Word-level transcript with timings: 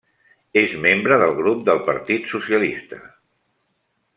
És 0.61 0.71
membre 0.85 1.19
del 1.23 1.35
grup 1.41 1.61
del 1.67 1.83
Partit 1.91 2.27
Socialista. 2.35 3.01